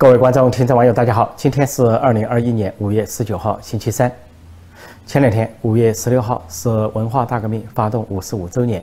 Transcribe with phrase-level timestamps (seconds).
[0.00, 1.30] 各位观众、听众、网友，大家好！
[1.36, 4.10] 今天是二零二一年五月十九号，星期三。
[5.06, 8.82] 前两天，五月十六号是文化大革命发动五十五周年，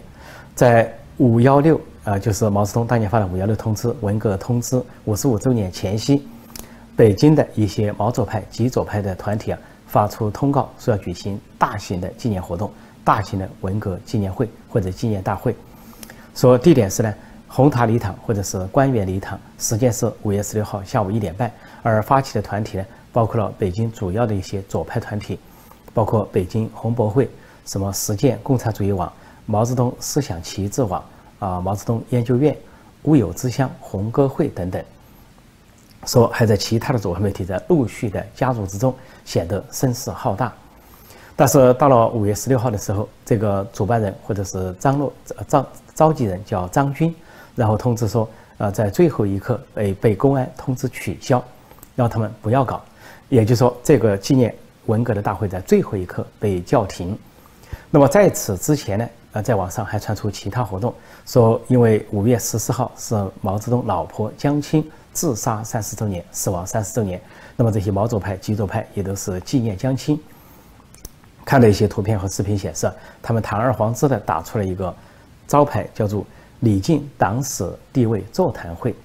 [0.53, 6.23] 在五幺六啊，就是毛泽东当年发的五幺六通知、文革通知五十五周年前夕，
[6.95, 9.57] 北京的一些毛左派、极左派的团体啊，
[9.87, 12.71] 发出通告说要举行大型的纪念活动、
[13.03, 15.55] 大型的文革纪念会或者纪念大会，
[16.35, 17.11] 说地点是呢。
[17.47, 21.51] 红塔礼堂或者是官员礼堂，时间是五月十六号下午一点半。
[21.81, 25.39] 而发起的团体呢，包括了北京主要的一些左派团体，
[25.93, 27.29] 包括北京红博会、
[27.65, 29.11] 什么实践共产主义网、
[29.45, 31.01] 毛泽东思想旗帜网
[31.39, 32.55] 啊、毛泽东研究院、
[33.03, 34.83] 乌有之乡红歌会等等。
[36.05, 38.93] 说还在其他的左派媒体在陆续的加入之中，
[39.23, 40.53] 显得声势浩大。
[41.35, 45.13] 但是到了五月十六号的时候，这个主办人或者是张罗
[45.47, 47.15] 召召集人叫张军。
[47.57, 48.29] 然后通知说，
[48.59, 51.43] 呃，在最后一刻被被公安通知取消，
[51.95, 52.79] 让他们不要搞。
[53.29, 54.55] 也就是说，这个纪念
[54.85, 57.17] 文革的大会在最后一刻被叫停。
[57.89, 60.93] 那么在此之前呢，呃，在网上还传出其他活动，
[61.25, 67.19] 说因为五月十四号是毛泽东老婆江青自杀三十周年，死亡三十周年，
[67.55, 70.19] 那么这些毛左派、极左派也都是纪念江青。
[71.43, 72.87] 看了一些图片和视频显示，
[73.19, 74.95] 他们堂而皇之的打出了一个
[75.47, 76.23] 招牌，叫做。
[76.61, 78.95] 李靖党史地位座谈会，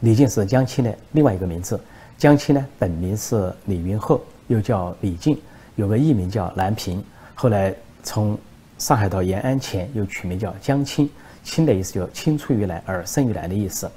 [0.00, 1.80] 李靖是江青的另外一个名字。
[2.18, 5.38] 江青呢，本名是李云鹤，又叫李靖，
[5.76, 7.02] 有个艺名叫南平。
[7.34, 8.36] 后来从
[8.78, 11.08] 上海到延安前，又取名叫江青。
[11.44, 13.88] 青的意思就青出于蓝而胜于蓝的意思。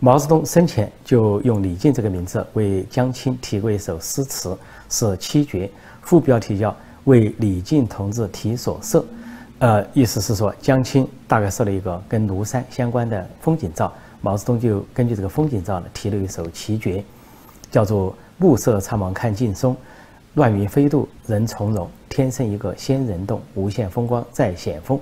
[0.00, 4.56] 毛泽东生前就用李靖这个名字为江青题过一首诗词，
[4.90, 5.70] 是七绝，
[6.02, 6.70] 副标题叫
[7.04, 8.98] 《为李靖同志题所设》。
[9.64, 13.90] 呃，意思是说，江青大概设了一个跟庐山相关的风景照，
[14.20, 17.02] 毛泽东就根据这个风景照呢，提了一首奇绝，
[17.70, 19.74] 叫做“暮色苍茫看劲松，
[20.34, 25.00] 乱云飞渡人从容，天生一个仙人洞，无限风光在险峰”。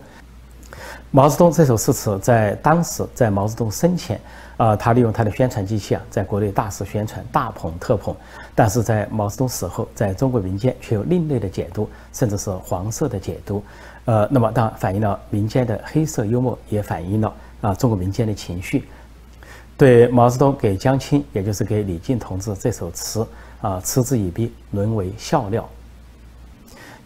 [1.11, 4.19] 毛泽东这首诗词在当时，在毛泽东生前，
[4.57, 8.15] 啊，他利用他的宣传机器啊，在国内大肆宣传，大捧特捧；
[8.55, 13.63] 但是在毛泽东死后，在中国民间却有另类的解读，甚至是黄色的解读。
[14.05, 18.85] 呃，那么当然反映了民间的黑色幽默，也反映了啊中国民间的情绪。
[19.77, 23.27] 对毛泽东给江青，也就是给李靖同志这首词
[23.61, 25.69] 啊，嗤之以鼻，沦为笑料。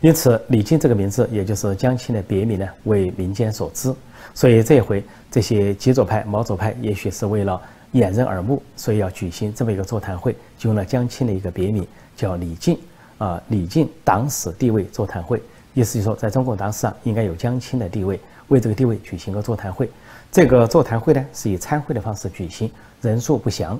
[0.00, 3.94] 因此，李靖这个名字，也就是江青的别名呢，为民间所知。
[4.34, 7.58] 所以这回，这些极左派、毛左派，也许是为了
[7.92, 12.78] 掩人耳目，所以要举行这么一个座谈会，就用了江青的一个别名，叫李靖
[13.16, 15.42] 啊，李靖党史地位座谈会。
[15.76, 19.90] 意思就是说，在中共党史上应该有江青的地位，为这个地位举行个座谈会。
[20.32, 22.70] 这个座谈会呢，是以参会的方式举行，
[23.02, 23.78] 人数不详。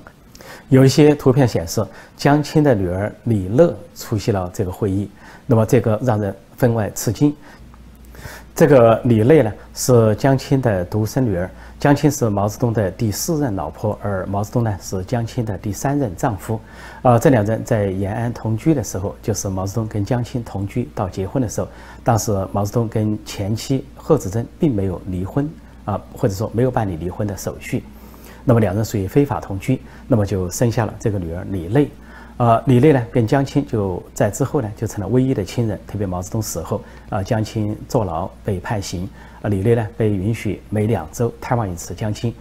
[0.69, 1.83] 有一些图片显示，
[2.15, 5.09] 江青的女儿李乐出席了这个会议，
[5.47, 7.35] 那么这个让人分外吃惊。
[8.57, 11.47] 这个李乐呢，是江青的独生女儿。
[11.79, 16.59] 江青是毛泽东的第四任老婆，而毛泽东呢是江青的第三任丈夫。
[17.03, 21.67] 啊，这两人在延安同居的时候，就是毛泽东跟江青同居到结婚的时候，
[22.03, 25.47] 当时毛泽东跟前妻贺子珍并没有离婚
[25.85, 27.83] 啊，或者说没有办理离婚的手续，
[28.43, 31.91] 那么两人属于非法同居，那么就生下了这个女儿李类。
[32.37, 39.09] 呃，李内呢跟江青就在之后呢就成了唯一的亲人，特别毛泽东死后，啊，江青坐牢被判刑。
[39.41, 42.33] 啊，李内呢被允许每两周探望一次江青，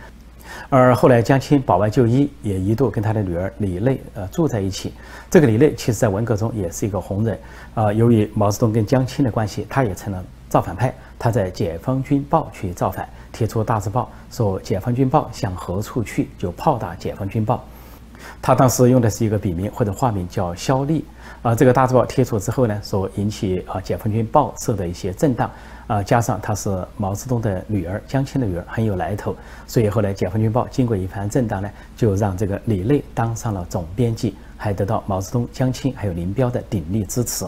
[0.68, 4.92] 而后来江青保外就医，也一度跟他的女儿李内呃住在一起。
[5.30, 7.38] 这个李内其实在文革中也是一个红人
[7.74, 7.92] 啊。
[7.92, 10.94] 由于毛泽东跟江青的关系，他也成了造反派。
[11.18, 17.64] 他在《解放军报》去造反，提出大字报说“解放军报向何处去”，就炮打解放军报。
[18.40, 21.04] 他当时用的是一个笔名或者化名叫肖立
[21.42, 21.54] 啊。
[21.54, 25.50] 这个大字报贴出之后呢，所引起啊解放军报社的一些震荡。
[25.86, 29.36] 啊，加上她是毛泽东的女儿，江青的女儿很有来头，
[29.68, 37.46] 所以后来《解放军报》经过一番震荡呢，就让这个李类当上了总编辑，还得到毛泽东、江青还有林彪的鼎力支持。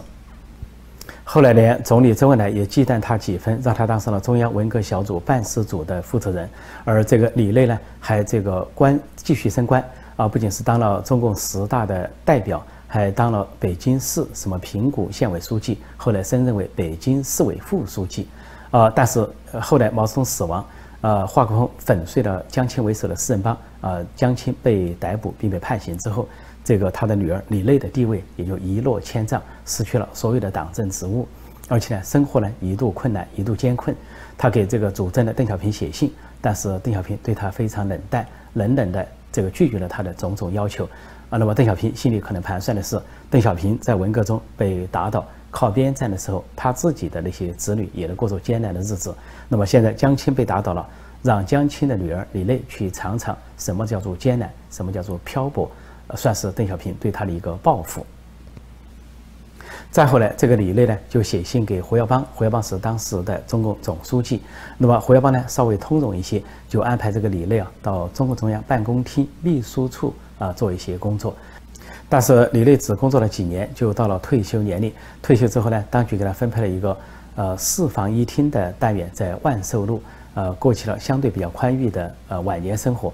[1.24, 6.48] 后来连总理周恩来也忌惮他几分，让他当上了中央文革小组办事组的负责人。
[6.84, 9.84] 而这个李类呢，还这个官继续升官
[10.18, 12.62] 啊，不仅是当了中共十大的代表。
[12.90, 18.26] 还当了北京市什么平谷县委书记，后来升任为北京市委副书记，
[18.70, 19.28] 啊，但是
[19.60, 20.64] 后来毛泽东死亡，
[21.02, 26.26] 呃，华国锋粉碎了江青为首的四人帮，啊，江青被逮捕并被判刑之后，
[26.64, 31.28] 这个他的女儿李类的地位也就一落千丈，失去了所有的党政职务，
[31.68, 33.94] 而且呢，生活呢一度困难，一度艰困。
[34.38, 36.10] 他给这个主政的邓小平写信，
[36.40, 39.06] 但是邓小平对他非常冷淡，冷冷的。
[39.30, 40.88] 这个拒绝了他的种种要求。
[41.30, 42.98] 啊，那么邓小平心里可能盘算的是，
[43.30, 49.14] 邓小平在文革中被打倒、靠边站的时候，他自己的那些子女也能过着艰难的日子。
[49.46, 50.88] 那么现在江青被打倒了，
[51.22, 55.70] 让江青的女儿李蕾去尝尝什么叫做艰难，什么叫做漂泊，
[56.16, 58.06] 算是邓小平对他的一个报复。
[59.90, 64.42] 再后来，这个李类呢就写信给胡耀邦，胡耀邦是当时的中共总书记。
[64.76, 71.34] 那么胡耀邦呢稍微通融一些，就安排这个李类啊到中共中央办公厅秘书处啊做一些工作。
[72.08, 74.92] 但是李类只工作了几年，就到了退休年龄。
[75.22, 76.96] 退休之后呢，当局给他分配了一个
[77.34, 80.02] 呃四房一厅的单元，在万寿路，
[80.34, 83.12] 呃过起了相对比较宽裕的呃晚年生活。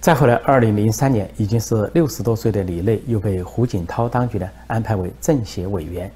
[0.00, 6.10] 再后来，二零零三年，已经是六十多岁的李内又被胡锦涛当局呢安排为政协委员。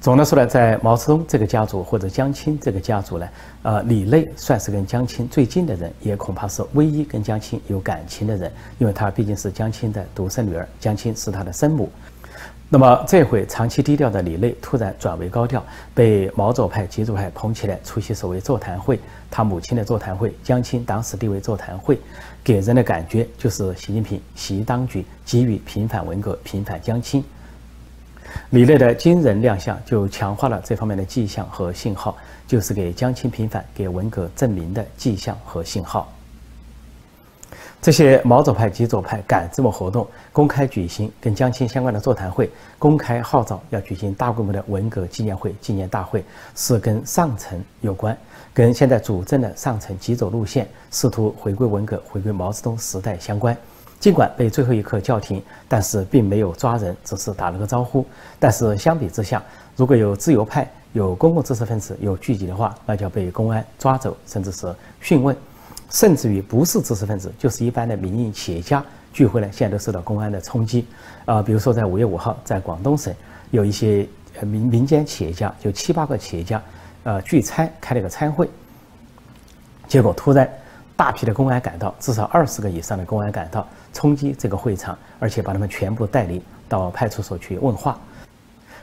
[0.00, 3.28] 总的说呢，在毛泽东这个家族或者江青这个家族呢，
[3.62, 11.88] 呃，李内算是跟江青最近的人，也恐怕是唯一跟江青有感情的人，因为他毕竟是江青的独生女儿，江青是他的生母。
[12.70, 19.00] 那么这回长期低调的李类突然转为高调，被毛左派、极左派捧起来出席所谓座谈会，
[19.30, 21.98] 他母亲的座谈会、江青党史地位座谈会，
[22.44, 27.24] 给人的感觉就是习近平、习当局急于平反文革、平反江青。
[28.50, 32.14] 李类的惊人亮相就强化了这方面的迹象和信号，
[32.46, 36.12] 就是给江青平反、给文革证明的迹象和信号。
[37.80, 46.24] 这些毛左派、极左派赶这么活动，公开举行跟江青相关的座谈会，公开号召要举行大规模的文革纪念会、纪念大会，
[46.56, 48.16] 是跟上层有关，
[48.52, 53.56] 跟现在主政的上层极左路线试图回归文革、回归毛泽东时代相关。
[54.00, 58.04] 尽管被最后一刻叫停，但是并没有抓人，只是打了个招呼。
[58.40, 59.42] 但是相比之下，
[59.76, 65.36] 如果有自由派、有公共知识分子有聚集的话，那就要被公安抓走，甚至是讯问。
[65.90, 70.86] 甚至于不是知识分子，就是一般的民营企业家聚会呢，现在都受到公安的冲击。
[71.24, 73.14] 啊，比如说在五月五号，在广东省
[73.50, 74.06] 有一些
[74.42, 76.62] 民民间企业家，就七八个企业家，
[77.04, 78.48] 呃，聚餐开了个餐会，
[79.86, 80.48] 结果突然
[80.96, 87.98] 大批的公安赶到，至少二十个以上的公安赶到，冲击这个会场，而且把他们全部带离到派出所去问话，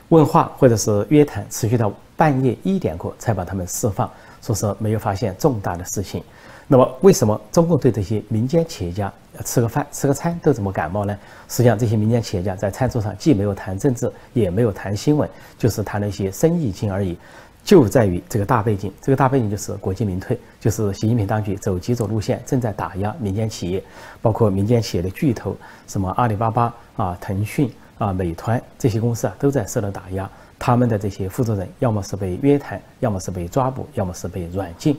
[0.10, 4.10] 问话或者是约谈，持续到半夜一点过才把他们释放，
[4.46, 6.24] 说是没有发现重大的事情。
[6.68, 9.12] 那么，为什么中共对这些民间企业家
[9.44, 11.18] 吃个饭、吃个餐都这么感冒呢？
[11.48, 17.18] 实际上，这些民间企业家在餐桌上既没有谈政治，也没有谈新闻，就是谈了一些生意经而已。
[17.64, 23.84] 就在于这个大背景，这个大背景就是国进民退，就是习近平当局走极左路线，正在打压民间企业，
[24.22, 25.56] 包括民间企业的巨头，
[25.88, 30.30] 什么阿里巴巴啊、腾讯啊、美团这些公司啊，都在受到打压。
[30.66, 34.98] 他们的这些负责人，要么是被约谈，要么是被抓捕，要么是被软禁。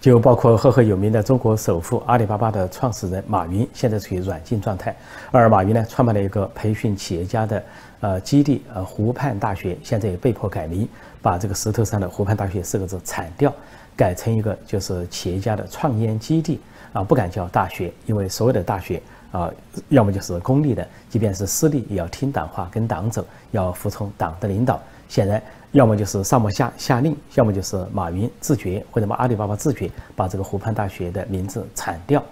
[0.00, 4.96] 就包括赫赫有名的中国首富阿里巴巴的创始人马云，现在处于软禁状态。
[5.30, 7.62] 而马云呢，创办了一个培训企业家的
[8.00, 10.88] 呃基地，呃湖畔大学，现在也被迫改名，
[11.20, 13.52] 把这个石头上的湖畔大学四个字铲掉，
[13.94, 16.58] 改成一个就是企业家的创业基地
[16.94, 19.02] 啊，不敢叫大学，因为所有的大学
[19.36, 19.50] 啊，
[19.88, 24.80] 要么就是公立的，即便是私立，也要听党话，跟党走，要服从党的领导。
[25.08, 25.42] 显然。
[25.72, 32.22] 要么就是上不下下令，要么就是马云自觉或者阿里巴巴自觉把这个湖畔大学的名字铲掉，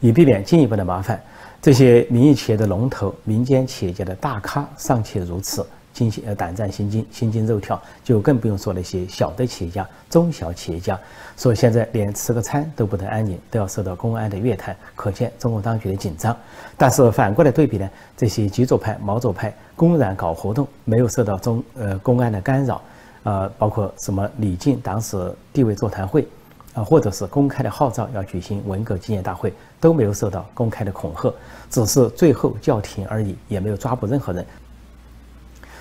[0.00, 1.22] 以避免进一步的麻烦。
[1.62, 5.64] 这些民营企业的龙头、民间企业家的大咖尚且如此。
[5.98, 10.98] 心呃胆战心惊，心惊肉跳，就更不用说那些小的企业家、中小企业家。
[11.34, 16.36] 所以现在连吃个餐都不得安宁，都要受到公安的约谈，可见中共当局的紧张。
[16.76, 22.82] 但是反过来对比呢，这些极左派、毛左派公然搞活动，没有受到中呃公安的干扰，
[23.22, 26.26] 呃，包括什么李静党史地位座谈会，
[26.74, 31.32] 啊，或者是公开的号召要举行文革纪念大会，都没有受到公开的恐吓，
[31.70, 34.44] 只是最后叫停而已，也没有抓捕任何人。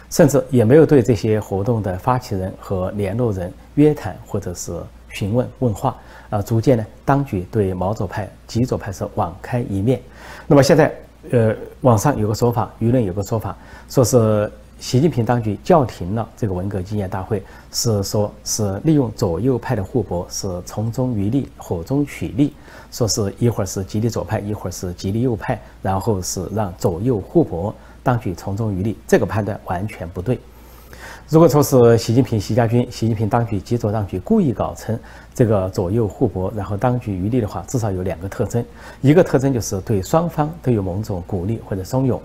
[0.09, 4.71] 甚至也没有对这些活动的发起人和联络人约谈或者是
[5.09, 5.95] 询问问话，
[6.29, 9.99] 啊，逐渐呢，当局对毛左派、极左派是网开一面。
[10.45, 10.93] 那么现在，
[11.31, 13.57] 呃，网上有个说法，舆论有个说法，
[13.89, 22.53] 说是习近平当局叫停了这个文革纪念大会，是说是利用左右派的互搏，是从中渔利、火中取利，
[22.91, 27.73] 说是一会儿是极力左派，一会儿是极力右派，然后是让左右互搏。
[28.07, 30.39] 当局从中渔利，这个判断完全不对。
[31.27, 34.97] 如果说是习近平、习家军、习近平当局、及左当局故意搞成
[35.35, 38.63] 这个左右互搏，然后当局渔利的话，至少有两个特征：
[39.01, 42.17] 一个特征就是对双方都有某种鼓励或者怂恿；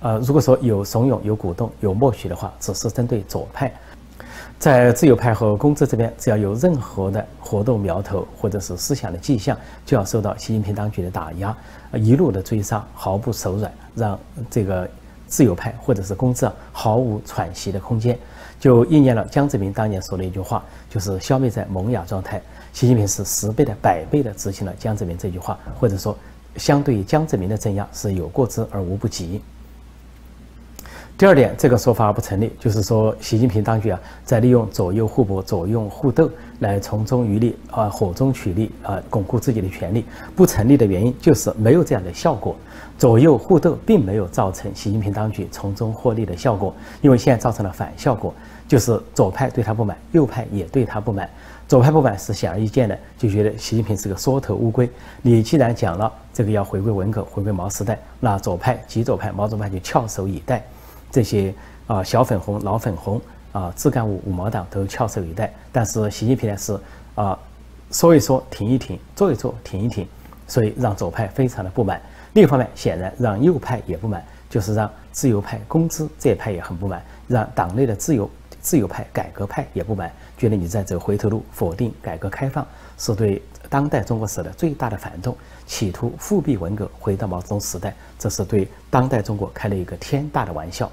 [0.00, 3.68] 呃，如果说有怂恿、有鼓动、有默许的话，只是针对左派；
[4.58, 11.56] 在自由派和公知这边，只要有任何的活动苗头或者是思想的迹象，就要受到习近平当局的打压，
[11.92, 14.18] 一路的追杀，毫不手软，让
[14.50, 14.88] 这个
[15.28, 18.18] 自由派或者是公知啊毫无喘息的空间，
[18.58, 22.42] 就应验了江泽民当年说的一句话，就是消灭在萌芽状态。
[22.72, 26.16] 习近平是十倍的、百倍的执行了江泽民这句话，或者说，
[26.56, 29.40] 相对于江泽民的镇压是有过之而无不及。
[31.18, 40.04] 第二点，这个说法不成立，就是说，习近平当局啊，在利用左右互搏、左右互斗来从中渔利啊，火中取栗啊，巩固自己的权利。
[40.36, 42.54] 不成立的原因就是没有这样的效果。
[42.96, 48.32] 左右互斗并没有造成习近平当局从中获利的效果，因为现在造成了反效果，
[48.68, 51.28] 就是左派对他不满，右派也对他不满。
[51.66, 54.88] 左派不满是显而易见的，就觉得习近平是个缩头乌龟。
[55.20, 60.64] 你既然讲了这个要回归文革、回归毛时代，那左派、极左派、毛左派就翘首以待。
[61.10, 61.54] 这些
[61.86, 63.20] 啊小粉红、老粉红
[63.52, 66.78] 啊自干五五毛党都翘首以待，但是习近平呢是
[67.14, 67.38] 啊
[67.90, 70.06] 说一说停一停，做一做停一停，
[70.46, 72.00] 所以让左派非常的不满。
[72.34, 82.66] 另一方面，显然让右派也不满，就是让自由派、工资这一派也很不满，让党内的自由自由派、改革派也不满，觉得你在走回头路，否定改革开放，
[82.98, 85.36] 是对当代中国史的最大的反动。
[85.66, 90.90] 企图复辟文革，回到毛泽东时代，这是对当代中国开了一个天大的玩笑。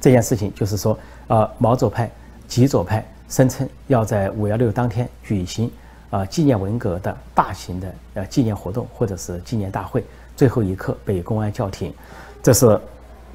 [0.00, 2.10] 这件事情就是说，呃，毛左派、
[2.48, 5.70] 极左派声称要在五幺六当天举行
[6.08, 10.02] 啊纪念文革的大型的呃纪念活动或者是纪念大会，
[10.34, 11.92] 最后一刻被公安叫停，
[12.42, 12.80] 这是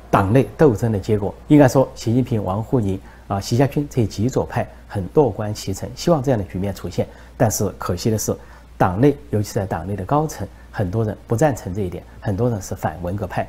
[0.09, 1.31] 党内斗争的结果。
[1.47, 7.07] 应该说，习近平、王沪宁啊、习家军这些极左派很乐观其成，希望这样的局面出现。
[7.37, 8.35] 但是可惜的是。
[8.77, 13.47] 党内，尤其在党内的高层，很多人不赞成这一点，很多人是反文革派。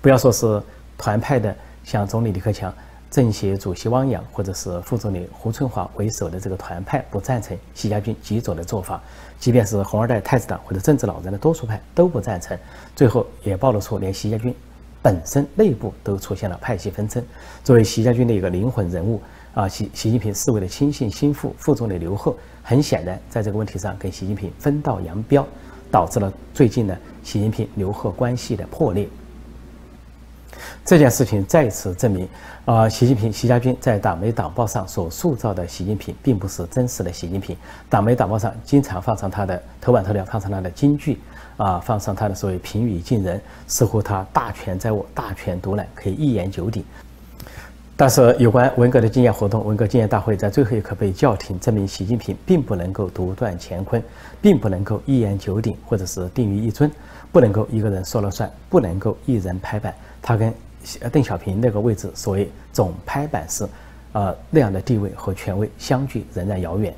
[0.00, 0.62] 不要说是
[0.96, 2.74] 团派的，像总理李克强、
[3.10, 8.98] 政协主席汪洋，或者是副总理胡春华为首的这个团派不赞成习家军极左的做法，
[9.38, 12.58] 即便是红二代太子党或者政治老人的多数派都不赞成。
[12.96, 14.56] 最后也暴露出，连习家军
[15.02, 17.22] 本身内部都出现了派系纷争。
[17.62, 19.20] 作为习家军的一个灵魂人物。
[19.54, 25.46] 啊，习习近平视为的亲信心腹副总理刘鹤，很显然在这个问题上跟习近平分道扬镳，
[25.90, 29.06] 导致了最近的习近平刘鹤关系的破裂。
[30.84, 32.28] 这件事情再次证明，
[32.64, 37.56] 啊，习近平习家军在党媒党报上所塑造的习近平，并不是真实的习近平。
[37.88, 41.18] 党媒党报上经常放上他的头版头条，放上他的金句，
[41.56, 46.84] 啊，放上他的所谓平语近人，似乎他大权在握，大权独揽，可以一言九鼎。
[48.02, 54.02] 但是，有关文革的纪念活动、文革纪念大会在最后一刻被叫停，证明习近平并不能够独断乾坤，
[54.40, 56.90] 并不能够一言九鼎，或者是定于一尊，
[57.30, 59.94] 不能够一个人说了算，不能够一人拍板。
[60.20, 60.52] 他跟
[61.12, 63.64] 邓小平那个位置，所谓总拍板式，
[64.10, 66.92] 呃那样的地位和权威相距仍然遥远。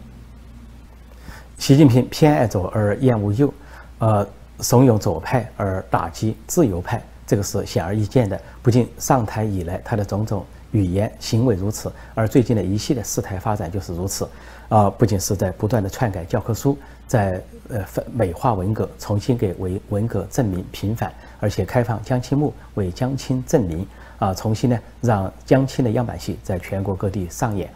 [1.59, 3.53] 习近平偏爱左而厌恶右，
[3.99, 4.27] 呃，
[4.61, 8.41] 怂恿左派而打击自由派，这个是显而易见的。
[8.63, 10.43] 不仅上台以来他的种种。
[10.75, 14.29] 语言行为如此，而最近的一系列事态发展就是如此，
[14.69, 16.77] 啊，不仅是在不断的篡改教科书，
[17.07, 23.87] 在呃美化文革，重新给文文革证明平反，而且开放江青墓为江青证明，
[24.19, 27.73] 啊，重新呢让江青的样板戏在全国各地上演，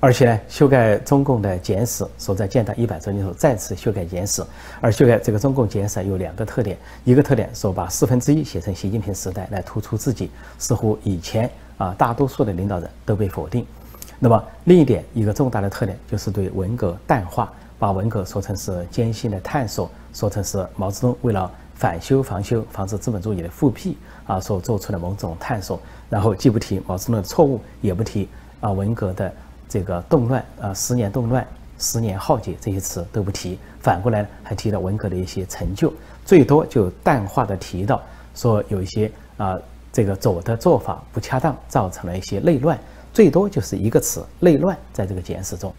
[0.00, 4.42] 而且呢修改中共的简史，说在建党一百周年时候再次修改简史，
[4.80, 11.50] 而修改这个中共简史有两个特点，一个特点说把四分之一写成习近平时代来突出自己，似乎以前。
[11.76, 13.66] 啊，大多数的领导人都被否定。
[14.20, 25.80] 那么另一点，一个重大的特点就是对文革淡化，把文革说成是艰辛的探索，说成是毛泽东为了反修防修，防止资本主义的复辟啊所做出的某种探索。
[26.08, 28.28] 然后既不提毛泽东的错误，也不提
[28.60, 29.34] 啊文革的
[29.74, 31.44] 这个动乱啊十年动乱、
[31.80, 35.92] 十年浩劫这些词都不提，反过来还提到文革的一些成就，
[36.24, 38.00] 最多就淡化的提到
[38.36, 39.58] 说有一些啊。
[39.96, 42.76] 这个左的做法不恰当，造成了一些内乱，
[43.12, 45.72] 最多就是一个词“内乱”在这个简史中，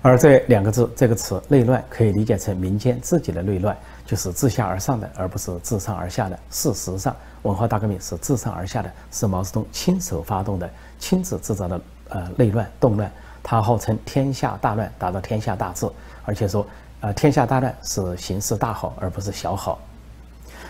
[0.00, 6.38] 而这两个字这个词“内乱”可以理解成民间自己的内乱，就是自下而上的，而不是自上而下的。
[6.50, 11.78] 事实上，文化大革命是自上而下的，是毛泽东亲手发动的，亲自制造的
[12.12, 13.10] 呃内乱动乱。
[13.42, 15.84] 他号称天下大乱，达到天下大治，
[16.24, 16.64] 而且说
[17.00, 19.80] 呃天下大乱是形势大好，而不是小好。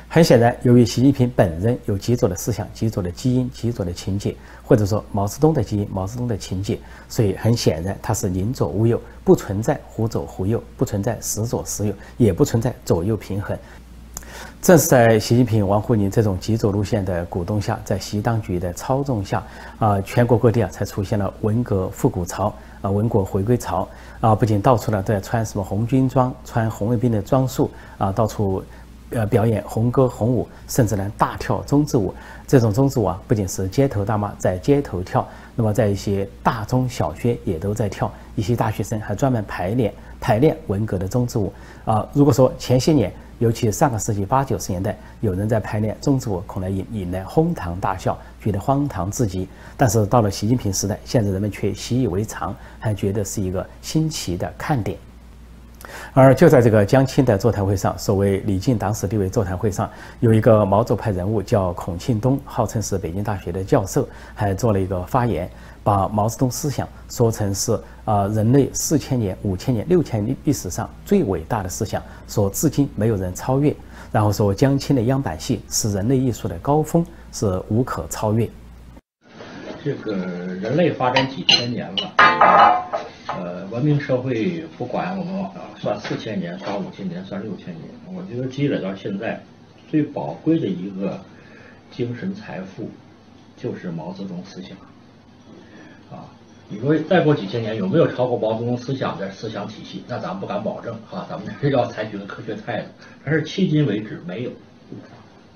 [0.09, 13.57] 很显然，由于习近平本人有极左的思想、极左的基因、极左的情节，或者说毛泽东的基因、毛泽东的情节，所以很显然他是宁左勿右，不存在忽左忽右，不存在时左时右，也不存在左右平衡。
[14.61, 19.43] 正是在习近平、王沪宁这种极左路线的鼓动下，在习当局的操纵下，
[19.79, 23.89] 啊，全国各地啊才出现了文革复古潮，啊，文革回归潮，
[24.21, 28.63] 啊，不仅到处呢都在穿什么红军装、穿红卫兵的装束，啊，到处。
[29.15, 32.15] 呃，表演红歌红舞，甚至呢大跳中字舞。
[32.47, 38.11] 这种中字舞啊，不仅是街头大妈在街头跳，那么在一些大中小学也都在跳。
[38.37, 41.53] 一些大学生还专门排练排练文革的中字舞
[41.85, 42.09] 啊。
[42.15, 49.49] 如果说前些年，尤其上个世纪八九十年代，有人在排练中字舞，恐能引引来哄堂大笑，觉得荒唐至极。
[49.77, 54.97] 但是到了习近平时代，现在人们却习以为常，还觉得是一个新奇的看点。
[56.15, 65.51] 而就在这个江青的座谈会上，所谓李靖党史地位座谈会上，有一个毛左派人物叫孔庆东，号称是北京大学的教授，还做了一个发言，
[65.83, 73.75] 把毛泽东思想说成是啊人类四千年、五千年、六千年历史上最伟大的思想，说至今没有人超越。
[74.11, 78.49] 然后说江青的样板戏是人类艺术的高峰，是无可超越。
[79.83, 82.85] 这个人类发展几千年了。
[83.29, 89.41] 呃，文明社会不管我们啊算四千年，算五千年，算六千年，我觉得积累到现在，
[89.89, 91.21] 最宝贵的一个
[91.91, 92.91] 精神财富，
[93.57, 94.77] 就是毛泽东思想。
[96.11, 96.27] 啊，
[96.69, 100.03] 你说再过几千年有没有超过毛泽东思想的思想体系？
[100.09, 102.89] 那咱们不敢保证啊，咱们是 要采取个科学态度。
[103.25, 104.51] 但是迄今为止没有，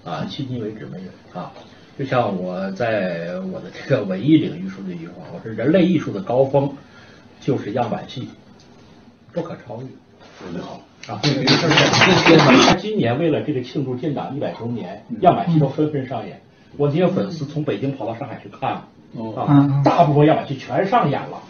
[0.04, 1.52] 啊，迄今为止没有啊。
[1.99, 6.73] 就像我在我的这个文艺领域说的一句话，我说人类艺术的高峰。
[7.47, 8.29] 就是样板戏，
[9.33, 9.87] 不可超越。
[10.37, 11.21] 说得好啊！
[11.23, 11.67] 这事
[12.45, 16.41] 儿，他今年为了这个庆祝建党一百周年，样板戏都纷纷上演。
[16.76, 18.83] 我那些粉丝从北京跑到上海去看了，
[19.37, 21.41] 啊，大部分样板戏全上演了。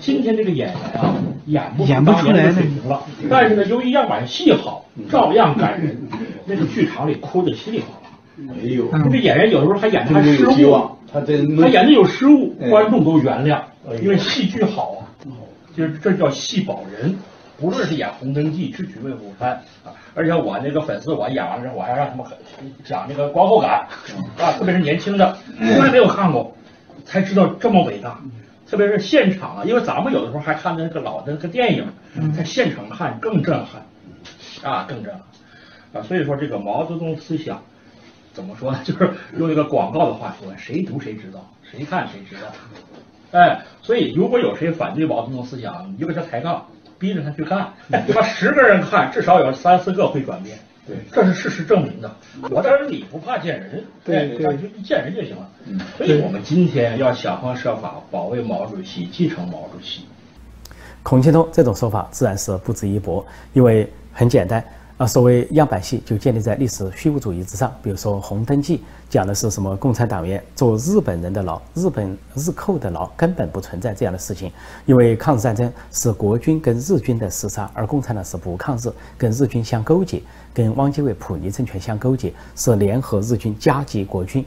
[0.00, 1.14] 今天这个演员啊，
[1.44, 3.02] 演不演不出来水平了。
[3.28, 5.96] 但是呢，由于样板戏好，照样感人。
[6.46, 8.54] 那个剧场里哭的稀里哗啦。
[8.54, 13.60] 哎呦，这演员有时候还演他失误，他他演的有失误，观众都原谅，
[14.02, 15.05] 因为戏剧好。
[15.76, 17.14] 就是这叫戏保人，
[17.58, 19.50] 不论是演《红灯记》《智取威虎山》
[19.88, 22.24] 啊，而且我那个粉丝，我演完了之后，我还让他们
[22.84, 23.86] 讲那个观后感
[24.38, 26.56] 啊，特别是年轻的，从来没有看过，
[27.04, 28.18] 才知道这么伟大。
[28.68, 31.86] 特别是现场啊，因为咱们有的时候还看那个老的那个电影，
[32.36, 33.86] 在现场看更震撼
[34.64, 35.22] 啊，更震撼
[35.92, 36.02] 啊。
[36.02, 37.62] 所以说这个毛泽东思想
[38.32, 38.80] 怎么说呢？
[38.82, 42.50] 就是用一个广告的话说，谁读谁知道，谁看谁知道。
[43.36, 46.66] 哎，所以如果有谁反对毛泽东思想，你就给他抬杠，
[46.98, 47.70] 逼着他去干。
[47.90, 50.58] 他十个人看，至少有三四个会转变。
[50.86, 52.10] 对，这是事实证明的。
[52.50, 55.46] 我当然你不怕见人，对，就见人就行了。
[55.98, 60.06] 所以我们今天要想方设法保卫毛主席，继承毛主席。
[61.02, 64.64] 孔庆东这种说法自然是不值一驳，因为很简单。
[64.98, 67.70] 啊，所谓样板戏就建立在历史虚无主义之上。
[67.82, 68.78] 比如说《红灯记》
[69.10, 69.76] 讲的是什么？
[69.76, 74.50] 共产党员做日本人的牢，日本日寇的牢，根本不存在这样的事情。
[74.86, 80.22] 因为抗日战争是国军跟日军的厮杀，而共产党是不抗日，跟日军相勾结，
[80.54, 84.42] 跟汪精卫、溥仪政权相勾结，是联合日军夹击国军。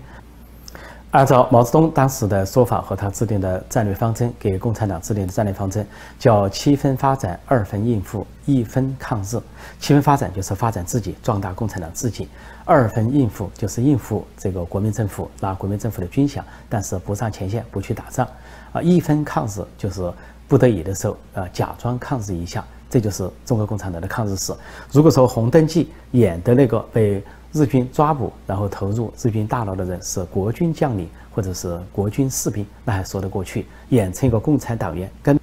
[1.12, 5.84] 按照毛泽东当时的说法和他制定的战略方针，给共产党制定的战略方针
[6.19, 9.41] 叫七分发展，二分应付，一分抗日。
[9.80, 12.28] 七分发展就是发展自己，壮大共产党自己；
[12.63, 18.28] 二分应付就是应付这个国民政府，拿国民政府的军饷，但是不上前线，不去打仗。
[18.72, 20.13] 啊，一分抗日就是
[20.48, 24.54] 不得已的时候，呃，假装抗日一下，这就是中国共产党的抗日史。
[24.91, 27.24] 如果说《红灯记》演的那个被。
[27.51, 33.65] 日军抓捕，然后投入日军大牢的人是国军将领或者是国军士兵，那还说得过去。
[33.89, 35.39] 演成一个共产党员，根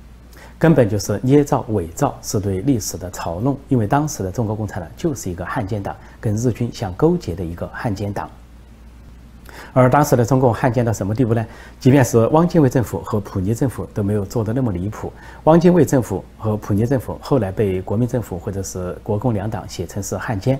[0.59, 3.59] 根本就是捏造伪造，是对历史的嘲弄。
[3.69, 8.31] 因为当时的中国共产党就是一个汉奸党，跟日军相勾结的一个汉奸党。
[9.73, 11.45] 而当时的中共汉奸到什么地步呢？
[11.81, 15.13] 即便是汪精卫政府和溥仪政府都没有做得那么离谱。
[15.45, 20.59] 汪精卫政府和溥仪政府后来被国民政府或者是国共两党写成是汉奸。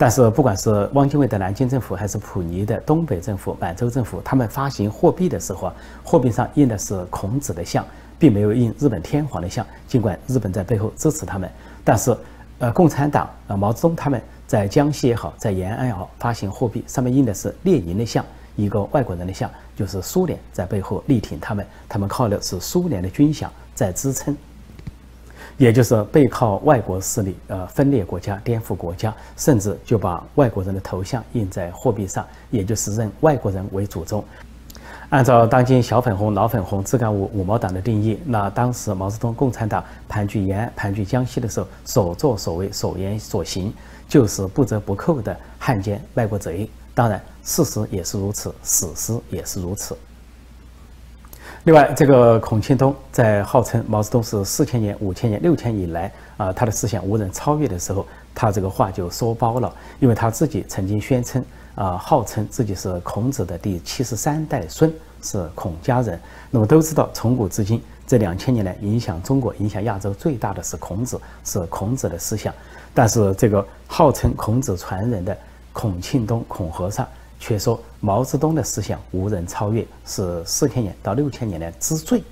[0.00, 7.84] 但是，不管是汪精卫的南京政府，还是溥仪的东北政府、满洲政府，他们发行货币的时候啊，货币上印的是孔子的像，
[8.18, 9.66] 并没有印日本天皇的像。
[9.86, 11.50] 尽管日本在背后支持他们，
[11.84, 12.16] 但是，
[12.60, 18.24] 呃，共产党啊，毛泽东他们在江西也好，在延安也好，发行货币上面印的是列宁的像，
[18.56, 24.34] 一个外国人的像，就是苏联在背后力挺他们，他们靠的是苏联的军饷在支撑。
[25.60, 34.24] 也就是背靠外国势力，呃，分裂国家、颠覆国家，甚至就把外国人的头像印在货币上，也就是认外国人为祖宗。
[35.10, 43.70] 按照当今小粉红、老粉红、自干五五毛党的定义，那当时毛泽东共产党盘踞延安、盘踞江西的时候，所作所为、所言所行，
[44.08, 46.70] 就是不折不扣的汉奸卖国贼。
[46.94, 49.94] 当然，事实也是如此，史实也是如此。
[51.64, 61.44] 另外，这个孔庆东在号称毛泽东是四千年、五千年、六千以来啊，他的思想无人超越的时候，他这个话就说包了，因为他自己曾经宣称。
[61.76, 64.92] 啊，号称自己是孔子的第七十三代孙，
[65.22, 66.20] 是孔家人。
[66.50, 72.52] 那么都知道，从古至今这两千年来，影响中国、影响亚洲最大的是孔子，是孔子的思想。
[72.92, 75.34] 但是这个号称孔子传人的
[75.72, 77.06] 孔庆东孔和尚，
[77.40, 82.22] 却说毛泽东的思想无人超越，是四千年到六千年的之最。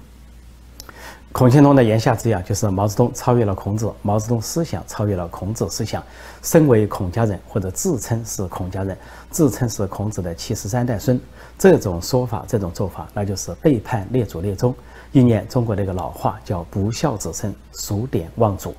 [1.31, 6.03] 孔庆东的言下之意啊，就是毛泽东超越了孔子，毛泽东思想超越了孔子思想。
[6.43, 8.97] 身为孔家人，或者自称是孔家人，
[9.31, 11.21] 自称是孔子的七十三代孙，
[11.59, 14.75] 这种说法、这种做法，那就是背叛列祖列宗，
[15.13, 18.75] 应验中国的一个老话，叫“不孝子孙，数典忘祖”。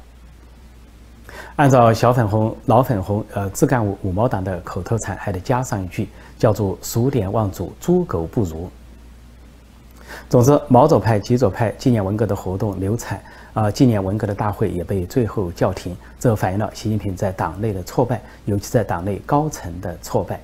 [1.60, 8.69] 按照小粉红、老粉红、呃自干五五毛党的口头禅，还得加上一句，叫做“数典忘祖，猪狗不如”。
[10.30, 13.22] 总之，毛左派、极左派纪念文革的活动流产
[13.54, 20.39] 啊，纪念文革的大会也被最后叫停，这反映了习近平在党内的挫败，尤其在党内高层的挫败。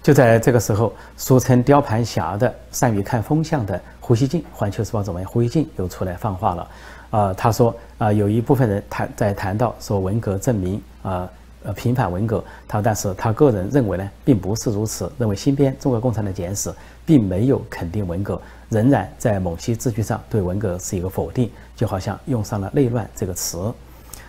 [0.00, 6.68] 就在这个时候，俗称雕盘侠的、善于看风向的胡锡进，《环球时报》总编胡锡进又出来放话了，
[7.12, 11.30] 啊，他说啊，有一部分人谈在谈到说文革证明啊。
[11.64, 15.08] 呃，平反文革，他但是他个人认为呢，并不是如此。
[15.16, 16.68] 认为新编《中国共产党简史》
[17.06, 23.72] 并没有肯定文革，仍然在某些字句上对文革是一个否定，就好像用上了“内乱”这个词。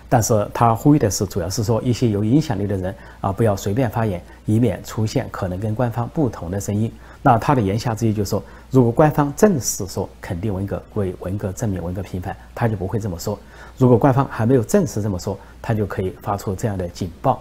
[0.08, 6.94] 但是他呼吁的是，主要是说一些有影响力的人啊，不要随便发言，以免出现可能跟官方不同的声音。
[7.24, 8.44] 那他的言下之意就是说，
[8.74, 13.38] 如果官方正式说肯定文革为文革证明文革平反，他就不会这么说；
[13.78, 17.40] 如果官方还没有正式这么说，他就可以发出这样的警报。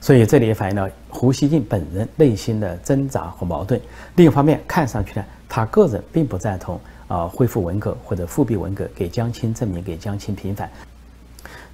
[0.00, 3.78] 所以这里也反映了胡锡进本人内心的挣扎和矛盾。
[4.16, 10.70] 另一方面，看上去呢，他个人并不赞同啊恢复文革或者复辟文革，给江青证明，给江青平反。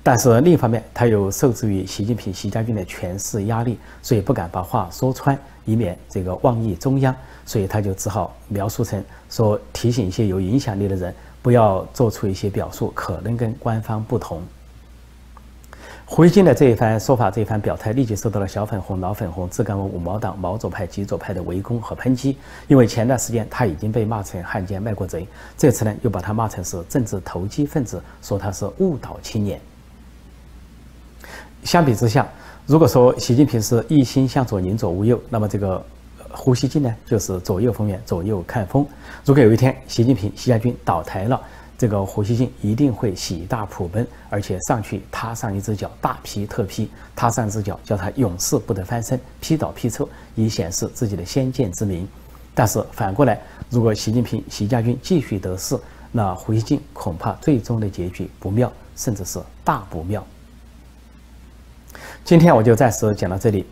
[0.02, 14.42] 但是另一方面，他又受制于习近平、习家军的权势压力，所以不敢把话说穿，以免这个妄议中央，所以他就只好描述成说提醒一些有影响力的人，不要做出一些表述可能跟官方不同。
[16.06, 22.36] 胡锡进的这一番说法、这一番表态，立即受到了小粉红、老粉红、自干五五毛党、毛左派、极左派的围攻和抨击。
[22.66, 29.60] 因为前段时间他已经被骂成汉奸、卖国贼，这次呢又把他骂成是政治投机分子，说他是误导青年。
[31.64, 32.26] 相比之下，
[32.66, 35.84] 如果说习近平是一心向左、宁左无右，那么这个
[36.30, 38.86] 胡锡进呢，就是左右逢源、左右看风。
[39.24, 41.40] 如果有一天习近平、习家军倒台了，
[41.76, 52.06] 这个胡锡进一定会喜大普奔，而且上去踏上一只脚，大批特批，踏上一只脚，叫他永世不得翻身，批倒批臭，以显示自己的先见之明。
[52.54, 55.78] 但是反过来，如果习近平、习家军继续得势，
[56.12, 60.24] 那胡锡进恐怕最终的结局不妙，甚至是大不妙。
[62.24, 63.66] 今天我就暂时讲到这里，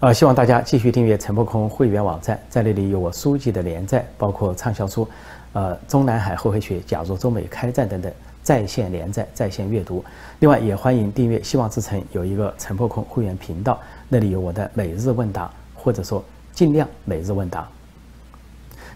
[0.00, 5.06] 呃，希望大家继续订阅陈破空会员网站，在那里有我书籍的连载，包括畅销书，
[5.52, 8.10] 呃，《中南海后黑学》《假如中美开战》等等
[8.42, 10.02] 在线连载、在线阅读。
[10.38, 17.68] 另外，也欢迎订阅希望之城有一个陈破空会员频道，那里有我的每日问答，或者说尽量每日问答。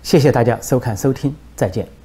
[0.03, 2.02] 谢谢大家收看收听，再见。